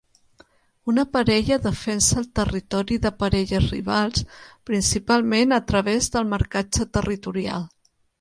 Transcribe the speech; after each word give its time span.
Una 0.91 1.03
parella 1.15 1.57
defensa 1.65 2.15
el 2.21 2.31
territori 2.39 2.97
de 3.03 3.11
parelles 3.23 3.67
rivals 3.73 4.25
principalment 4.71 5.53
a 5.59 5.61
través 5.73 6.09
del 6.17 6.27
marcatge 6.33 6.89
territorial. 6.99 7.69